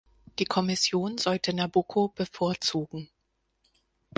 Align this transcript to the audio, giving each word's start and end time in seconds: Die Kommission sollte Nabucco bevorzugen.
Die 0.39 0.45
Kommission 0.45 1.19
sollte 1.19 1.53
Nabucco 1.55 2.07
bevorzugen. 2.07 3.07